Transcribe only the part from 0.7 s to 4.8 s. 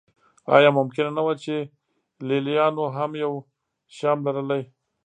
ممکنه نه وه چې لېلیانو هم یو شیام لرلی.